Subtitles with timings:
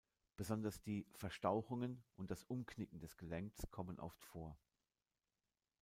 [0.35, 4.57] Besonders die „Verstauchungen“ und das „Umknicken“ des Gelenks kommen oft vor.